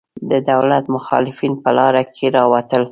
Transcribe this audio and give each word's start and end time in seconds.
د 0.29 0.31
دولت 0.51 0.85
مخالفین 0.95 1.53
په 1.63 1.69
لاره 1.77 2.03
کې 2.15 2.25
راوتل. 2.37 2.79